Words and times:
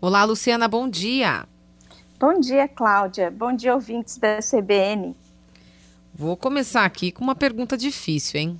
Olá, 0.00 0.24
Luciana, 0.24 0.68
bom 0.68 0.88
dia. 0.88 1.44
Bom 2.18 2.38
dia, 2.40 2.68
Cláudia. 2.68 3.30
Bom 3.30 3.52
dia, 3.54 3.74
ouvintes 3.74 4.16
da 4.16 4.38
CBN. 4.38 5.14
Vou 6.14 6.36
começar 6.36 6.84
aqui 6.84 7.12
com 7.12 7.22
uma 7.22 7.34
pergunta 7.34 7.76
difícil, 7.76 8.40
hein? 8.40 8.56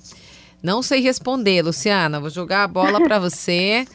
Não 0.61 0.81
sei 0.81 1.01
responder, 1.01 1.61
Luciana. 1.61 2.19
Vou 2.19 2.29
jogar 2.29 2.63
a 2.63 2.67
bola 2.67 3.01
para 3.01 3.19
você. 3.19 3.85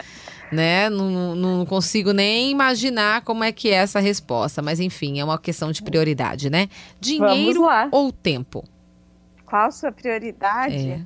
né? 0.51 0.89
Não, 0.89 1.35
não, 1.35 1.67
consigo 1.67 2.13
nem 2.13 2.51
imaginar 2.51 3.23
como 3.23 3.45
é 3.45 3.53
que 3.53 3.71
é 3.71 3.75
essa 3.75 4.01
resposta, 4.01 4.63
mas 4.63 4.81
enfim, 4.81 5.19
é 5.21 5.25
uma 5.25 5.39
questão 5.39 5.73
de 5.73 5.83
prioridade, 5.83 6.49
né? 6.49 6.69
Dinheiro 7.01 7.63
ou 7.91 8.13
tempo? 8.13 8.65
Qual 9.45 9.67
a 9.67 9.71
sua 9.71 9.93
prioridade? 9.93 10.91
É. 10.91 11.01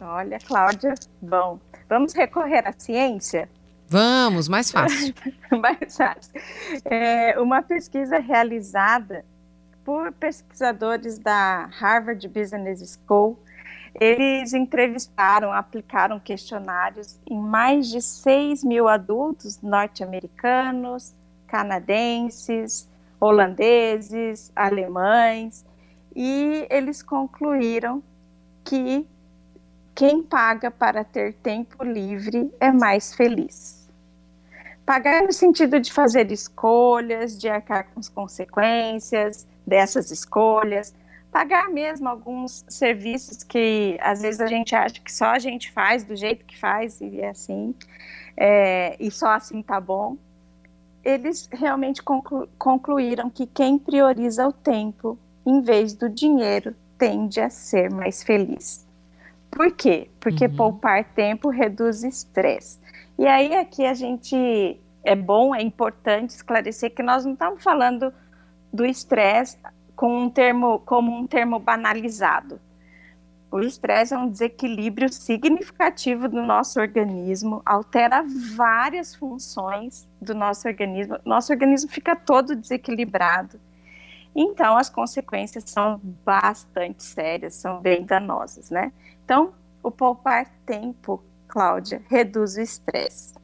Olha, 0.00 0.38
Cláudia, 0.38 0.94
bom, 1.22 1.58
vamos 1.88 2.12
recorrer 2.12 2.66
à 2.66 2.74
ciência? 2.76 3.48
Vamos, 3.88 4.48
mais 4.48 4.70
fácil. 4.70 5.14
mais 5.60 5.96
fácil. 5.96 6.32
É, 6.84 7.38
uma 7.40 7.62
pesquisa 7.62 8.18
realizada 8.18 9.24
por 9.84 10.12
pesquisadores 10.12 11.18
da 11.18 11.66
Harvard 11.66 12.26
Business 12.28 12.98
School 13.06 13.38
eles 14.00 14.52
entrevistaram, 14.52 15.52
aplicaram 15.52 16.18
questionários 16.18 17.18
em 17.28 17.38
mais 17.38 17.88
de 17.88 18.02
6 18.02 18.64
mil 18.64 18.88
adultos 18.88 19.60
norte-americanos, 19.62 21.14
canadenses, 21.46 22.88
holandeses, 23.20 24.50
alemães, 24.54 25.64
e 26.14 26.66
eles 26.70 27.02
concluíram 27.02 28.02
que 28.64 29.06
quem 29.94 30.22
paga 30.22 30.70
para 30.70 31.04
ter 31.04 31.34
tempo 31.34 31.84
livre 31.84 32.52
é 32.58 32.72
mais 32.72 33.14
feliz. 33.14 33.88
Pagar 34.84 35.22
no 35.22 35.32
sentido 35.32 35.78
de 35.78 35.92
fazer 35.92 36.30
escolhas, 36.32 37.38
de 37.38 37.48
arcar 37.48 37.86
com 37.90 38.00
as 38.00 38.08
consequências 38.08 39.46
dessas 39.66 40.10
escolhas, 40.10 40.94
pagar 41.30 41.70
mesmo 41.70 42.08
alguns 42.08 42.64
serviços 42.68 43.42
que 43.42 43.96
às 44.00 44.20
vezes 44.20 44.40
a 44.40 44.46
gente 44.46 44.74
acha 44.74 45.00
que 45.00 45.12
só 45.12 45.26
a 45.26 45.38
gente 45.38 45.70
faz 45.70 46.04
do 46.04 46.14
jeito 46.14 46.44
que 46.44 46.58
faz 46.58 47.00
e 47.00 47.20
é 47.20 47.28
assim, 47.28 47.74
é, 48.36 48.96
e 48.98 49.10
só 49.10 49.30
assim 49.30 49.62
tá 49.62 49.80
bom. 49.80 50.16
Eles 51.04 51.48
realmente 51.52 52.02
conclu 52.02 52.48
concluíram 52.58 53.30
que 53.30 53.46
quem 53.46 53.78
prioriza 53.78 54.46
o 54.46 54.52
tempo 54.52 55.18
em 55.46 55.60
vez 55.60 55.94
do 55.94 56.08
dinheiro 56.08 56.74
tende 56.98 57.40
a 57.40 57.48
ser 57.48 57.90
mais 57.90 58.22
feliz. 58.22 58.84
Por 59.54 59.70
quê? 59.70 60.10
Porque 60.18 60.46
uhum. 60.46 60.56
poupar 60.56 61.04
tempo 61.04 61.48
reduz 61.48 62.02
estresse. 62.02 62.80
E 63.16 63.24
aí 63.24 63.54
aqui 63.54 63.86
a 63.86 63.94
gente 63.94 64.80
é 65.04 65.14
bom, 65.14 65.54
é 65.54 65.62
importante 65.62 66.30
esclarecer 66.30 66.92
que 66.92 67.04
nós 67.04 67.24
não 67.24 67.34
estamos 67.34 67.62
falando 67.62 68.12
do 68.72 68.84
estresse 68.84 69.56
com 69.94 70.24
um 70.24 70.28
termo, 70.28 70.80
como 70.80 71.16
um 71.16 71.24
termo 71.24 71.60
banalizado. 71.60 72.60
O 73.48 73.60
estresse 73.60 74.12
é 74.12 74.18
um 74.18 74.28
desequilíbrio 74.28 75.08
significativo 75.12 76.28
do 76.28 76.42
nosso 76.42 76.80
organismo, 76.80 77.62
altera 77.64 78.24
várias 78.56 79.14
funções 79.14 80.08
do 80.20 80.34
nosso 80.34 80.66
organismo. 80.66 81.16
Nosso 81.24 81.52
organismo 81.52 81.88
fica 81.88 82.16
todo 82.16 82.56
desequilibrado. 82.56 83.60
Então, 84.34 84.76
as 84.76 84.90
consequências 84.90 85.64
são 85.66 86.00
bastante 86.24 87.04
sérias, 87.04 87.54
são 87.54 87.80
bem 87.80 88.04
danosas, 88.04 88.68
né? 88.68 88.92
Então, 89.24 89.52
o 89.82 89.90
poupar 89.90 90.50
tempo, 90.66 91.22
Cláudia, 91.46 92.02
reduz 92.08 92.56
o 92.56 92.60
estresse. 92.60 93.34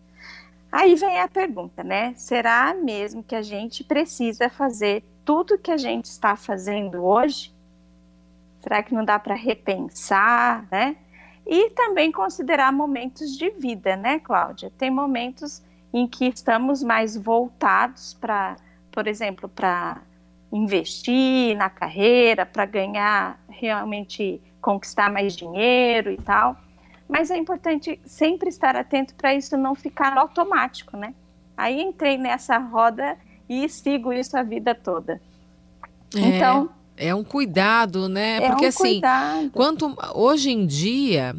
Aí 0.72 0.94
vem 0.94 1.20
a 1.20 1.28
pergunta, 1.28 1.84
né? 1.84 2.14
Será 2.16 2.74
mesmo 2.74 3.22
que 3.22 3.34
a 3.34 3.42
gente 3.42 3.84
precisa 3.84 4.48
fazer 4.48 5.04
tudo 5.24 5.58
que 5.58 5.70
a 5.70 5.76
gente 5.76 6.06
está 6.06 6.34
fazendo 6.34 7.04
hoje? 7.04 7.52
Será 8.60 8.82
que 8.82 8.94
não 8.94 9.04
dá 9.04 9.18
para 9.18 9.34
repensar, 9.34 10.66
né? 10.70 10.96
E 11.46 11.70
também 11.70 12.12
considerar 12.12 12.72
momentos 12.72 13.36
de 13.36 13.50
vida, 13.50 13.96
né, 13.96 14.18
Cláudia? 14.18 14.72
Tem 14.76 14.90
momentos 14.90 15.62
em 15.92 16.06
que 16.06 16.26
estamos 16.26 16.82
mais 16.82 17.16
voltados 17.16 18.14
para, 18.14 18.56
por 18.92 19.08
exemplo, 19.08 19.48
para 19.48 20.00
investir 20.52 21.56
na 21.56 21.70
carreira, 21.70 22.44
para 22.44 22.66
ganhar 22.66 23.40
realmente 23.48 24.40
conquistar 24.60 25.10
mais 25.10 25.36
dinheiro 25.36 26.10
e 26.10 26.16
tal. 26.16 26.56
Mas 27.08 27.30
é 27.30 27.36
importante 27.36 28.00
sempre 28.04 28.48
estar 28.48 28.76
atento 28.76 29.14
para 29.14 29.34
isso 29.34 29.56
não 29.56 29.74
ficar 29.74 30.16
automático, 30.16 30.96
né? 30.96 31.14
Aí 31.56 31.80
entrei 31.80 32.16
nessa 32.16 32.58
roda 32.58 33.16
e 33.48 33.68
sigo 33.68 34.12
isso 34.12 34.36
a 34.36 34.42
vida 34.42 34.74
toda. 34.74 35.20
É, 36.14 36.20
então. 36.20 36.70
É 36.96 37.14
um 37.14 37.24
cuidado, 37.24 38.08
né? 38.08 38.36
É 38.36 38.48
Porque 38.48 38.66
um 38.66 38.68
assim, 38.68 38.82
cuidado. 38.82 39.50
quanto 39.50 39.96
hoje 40.14 40.50
em 40.50 40.66
dia, 40.66 41.34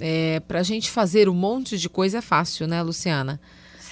é, 0.00 0.40
para 0.40 0.60
a 0.60 0.62
gente 0.62 0.90
fazer 0.90 1.28
um 1.28 1.34
monte 1.34 1.76
de 1.76 1.88
coisa 1.88 2.18
é 2.18 2.20
fácil, 2.20 2.66
né, 2.66 2.80
Luciana? 2.82 3.40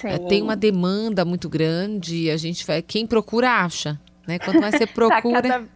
É, 0.03 0.17
tem 0.17 0.41
uma 0.41 0.55
demanda 0.55 1.25
muito 1.25 1.49
grande, 1.49 2.31
a 2.31 2.37
gente 2.37 2.65
vai. 2.65 2.81
Quem 2.81 3.05
procura 3.05 3.51
acha, 3.51 3.99
né? 4.29 4.37
Quanto 4.37 4.61
mais 4.61 4.75
você 4.75 4.85
procura. 4.85 5.41
tá 5.41 5.49
cada, 5.49 5.67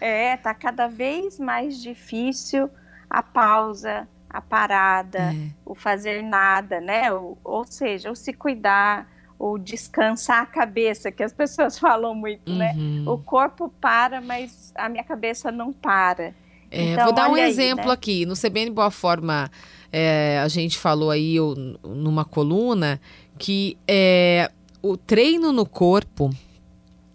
é, 0.00 0.36
tá 0.36 0.54
cada 0.54 0.86
vez 0.86 1.40
mais 1.40 1.80
difícil 1.80 2.68
a 3.08 3.22
pausa, 3.22 4.06
a 4.28 4.40
parada, 4.40 5.32
é. 5.32 5.48
o 5.64 5.74
fazer 5.74 6.22
nada, 6.22 6.80
né? 6.80 7.10
ou, 7.10 7.38
ou 7.42 7.64
seja, 7.64 8.10
o 8.10 8.14
se 8.14 8.34
cuidar, 8.34 9.08
o 9.38 9.56
descansar 9.56 10.42
a 10.42 10.46
cabeça, 10.46 11.10
que 11.10 11.22
as 11.22 11.32
pessoas 11.32 11.78
falam 11.80 12.14
muito, 12.14 12.52
né? 12.52 12.74
uhum. 12.76 13.04
né? 13.04 13.10
O 13.10 13.16
corpo 13.16 13.72
para, 13.80 14.20
mas 14.20 14.72
a 14.76 14.88
minha 14.88 15.04
cabeça 15.04 15.50
não 15.50 15.72
para. 15.72 16.34
É, 16.70 16.92
então, 16.92 17.04
vou 17.04 17.14
dar 17.14 17.30
um 17.30 17.36
exemplo 17.36 17.82
aí, 17.82 17.86
né? 17.86 17.92
aqui. 17.94 18.26
No 18.26 18.34
CBN 18.34 18.70
Boa 18.70 18.90
Forma, 18.90 19.50
é, 19.90 20.40
a 20.42 20.48
gente 20.48 20.76
falou 20.76 21.10
aí 21.10 21.36
numa 21.82 22.24
coluna 22.24 23.00
que 23.38 23.78
é, 23.86 24.50
o 24.82 24.96
treino 24.96 25.52
no 25.52 25.64
corpo 25.64 26.30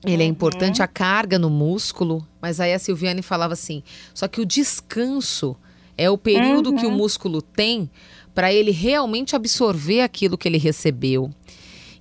ele 0.05 0.23
é 0.23 0.25
uhum. 0.25 0.31
importante, 0.31 0.81
a 0.81 0.87
carga 0.87 1.37
no 1.37 1.49
músculo, 1.49 2.25
mas 2.41 2.59
aí 2.59 2.73
a 2.73 2.79
Silviane 2.79 3.21
falava 3.21 3.53
assim: 3.53 3.83
só 4.13 4.27
que 4.27 4.41
o 4.41 4.45
descanso 4.45 5.55
é 5.97 6.09
o 6.09 6.17
período 6.17 6.71
uhum. 6.71 6.75
que 6.75 6.85
o 6.85 6.89
uhum. 6.89 6.97
músculo 6.97 7.41
tem 7.41 7.89
para 8.33 8.51
ele 8.51 8.71
realmente 8.71 9.35
absorver 9.35 10.01
aquilo 10.01 10.37
que 10.37 10.47
ele 10.47 10.57
recebeu. 10.57 11.31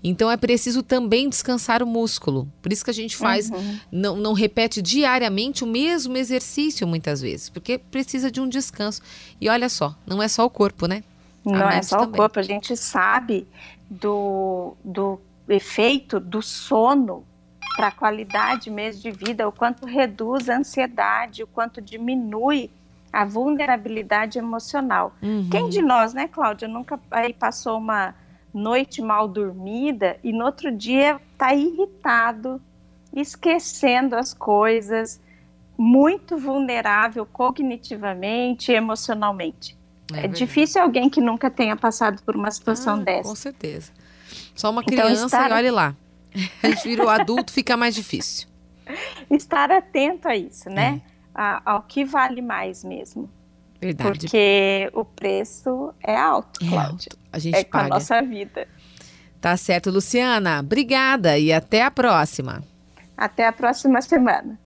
Então 0.03 0.31
é 0.31 0.37
preciso 0.39 0.83
também 0.83 1.29
descansar 1.29 1.83
o 1.83 1.87
músculo. 1.87 2.51
Por 2.63 2.73
isso 2.73 2.83
que 2.83 2.91
a 2.91 2.95
gente 2.95 3.15
faz, 3.15 3.51
uhum. 3.51 3.79
não, 3.93 4.17
não 4.17 4.33
repete 4.33 4.81
diariamente 4.81 5.63
o 5.63 5.67
mesmo 5.67 6.17
exercício 6.17 6.87
muitas 6.87 7.21
vezes, 7.21 7.51
porque 7.51 7.77
precisa 7.77 8.31
de 8.31 8.41
um 8.41 8.49
descanso. 8.49 9.03
E 9.39 9.49
olha 9.51 9.69
só, 9.69 9.95
não 10.07 10.23
é 10.23 10.29
só 10.29 10.47
o 10.47 10.51
corpo, 10.51 10.87
né? 10.87 11.05
Não 11.45 11.69
é 11.69 11.83
só 11.83 11.99
também. 11.99 12.15
o 12.15 12.17
corpo, 12.17 12.39
a 12.39 12.43
gente 12.43 12.75
sabe 12.77 13.47
do, 13.91 14.75
do 14.83 15.21
efeito 15.49 16.19
do 16.19 16.41
sono 16.41 17.25
para 17.77 17.89
a 17.89 17.93
qualidade 17.93 18.71
mesmo 18.71 19.03
de 19.03 19.11
vida, 19.11 19.49
o 19.49 19.53
quanto 19.53 19.87
reduz 19.87 20.49
a 20.49 20.59
ansiedade, 20.59 21.43
o 21.43 21.47
quanto 21.47 21.81
diminui 21.81 22.71
a 23.13 23.25
vulnerabilidade 23.25 24.39
emocional. 24.39 25.15
Uhum. 25.23 25.49
Quem 25.51 25.69
de 25.69 25.83
nós, 25.83 26.15
né, 26.15 26.29
Cláudia, 26.29 26.69
nunca 26.69 26.99
aí 27.11 27.33
passou 27.33 27.79
uma 27.79 28.15
noite 28.53 29.01
mal 29.01 29.29
dormida 29.29 30.17
e 30.23 30.33
no 30.33 30.45
outro 30.45 30.71
dia 30.73 31.21
está 31.33 31.55
irritado, 31.55 32.61
esquecendo 33.15 34.17
as 34.17 34.35
coisas, 34.35 35.21
muito 35.77 36.37
vulnerável 36.37 37.25
cognitivamente 37.25 38.71
e 38.71 38.75
emocionalmente. 38.75 39.77
É, 40.13 40.25
é 40.25 40.29
difícil 40.29 40.83
alguém 40.83 41.09
que 41.09 41.21
nunca 41.21 41.51
tenha 41.51 41.77
passado 41.77 42.23
por 42.23 42.37
uma 42.37 42.51
situação 42.51 42.95
ah, 43.01 43.03
dessa. 43.03 43.29
Com 43.29 43.35
certeza. 43.35 43.93
Só 44.55 44.71
uma 44.71 44.83
então, 44.83 44.95
criança 44.95 45.27
então, 45.27 45.27
estar... 45.27 45.51
e 45.51 45.55
olhe 45.55 45.71
lá. 45.71 45.95
A 46.63 46.69
gente 46.69 46.83
vira 46.89 47.05
o 47.05 47.09
adulto, 47.09 47.53
fica 47.53 47.77
mais 47.77 47.95
difícil. 47.95 48.49
Estar 49.31 49.71
atento 49.71 50.29
a 50.29 50.37
isso, 50.37 50.69
né? 50.69 51.01
É. 51.07 51.11
A, 51.35 51.73
ao 51.73 51.83
que 51.83 52.05
vale 52.05 52.43
mais 52.43 52.83
mesmo. 52.83 53.31
Verdade. 53.81 54.11
Porque 54.11 54.91
o 54.93 55.05
preço 55.05 55.95
é 56.03 56.15
alto, 56.15 56.61
é 56.63 56.77
Alto. 56.77 57.17
A 57.33 57.39
gente 57.39 57.57
é 57.57 57.65
paga. 57.65 57.89
com 57.89 57.95
a 57.95 57.97
nossa 57.97 58.21
vida. 58.21 58.69
Tá 59.41 59.57
certo, 59.57 59.91
Luciana. 59.91 60.61
Obrigada 60.61 61.39
e 61.39 61.51
até 61.51 61.83
a 61.83 61.91
próxima. 61.91 62.63
Até 63.17 63.47
a 63.47 63.53
próxima 63.53 64.03
semana. 64.03 64.59